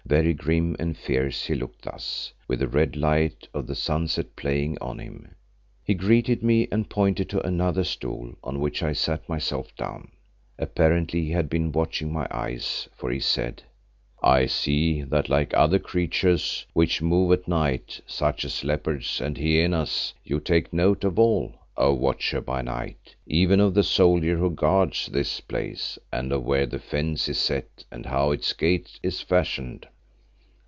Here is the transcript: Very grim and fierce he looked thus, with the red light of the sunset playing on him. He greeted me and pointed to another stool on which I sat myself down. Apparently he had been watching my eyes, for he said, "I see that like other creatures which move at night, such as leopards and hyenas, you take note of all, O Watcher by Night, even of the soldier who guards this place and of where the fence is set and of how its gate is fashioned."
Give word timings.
Very 0.07 0.33
grim 0.33 0.75
and 0.77 0.97
fierce 0.97 1.45
he 1.45 1.55
looked 1.55 1.83
thus, 1.83 2.33
with 2.45 2.59
the 2.59 2.67
red 2.67 2.97
light 2.97 3.47
of 3.53 3.65
the 3.65 3.75
sunset 3.75 4.35
playing 4.35 4.77
on 4.81 4.99
him. 4.99 5.35
He 5.85 5.93
greeted 5.93 6.43
me 6.43 6.67
and 6.69 6.89
pointed 6.89 7.29
to 7.29 7.47
another 7.47 7.85
stool 7.85 8.35
on 8.43 8.59
which 8.59 8.83
I 8.83 8.91
sat 8.91 9.29
myself 9.29 9.73
down. 9.77 10.11
Apparently 10.59 11.21
he 11.25 11.31
had 11.31 11.49
been 11.49 11.71
watching 11.71 12.11
my 12.11 12.27
eyes, 12.29 12.89
for 12.97 13.09
he 13.09 13.21
said, 13.21 13.63
"I 14.21 14.47
see 14.47 15.01
that 15.03 15.29
like 15.29 15.53
other 15.53 15.79
creatures 15.79 16.65
which 16.73 17.01
move 17.01 17.31
at 17.31 17.47
night, 17.47 18.01
such 18.05 18.43
as 18.43 18.65
leopards 18.65 19.21
and 19.21 19.37
hyenas, 19.37 20.13
you 20.25 20.41
take 20.41 20.73
note 20.73 21.05
of 21.05 21.17
all, 21.19 21.55
O 21.77 21.93
Watcher 21.93 22.41
by 22.41 22.61
Night, 22.63 23.15
even 23.27 23.61
of 23.61 23.75
the 23.75 23.83
soldier 23.83 24.35
who 24.35 24.49
guards 24.51 25.05
this 25.07 25.39
place 25.39 25.97
and 26.11 26.33
of 26.33 26.43
where 26.43 26.65
the 26.65 26.79
fence 26.79 27.29
is 27.29 27.37
set 27.37 27.85
and 27.89 28.05
of 28.05 28.11
how 28.11 28.31
its 28.31 28.51
gate 28.51 28.99
is 29.01 29.21
fashioned." 29.21 29.87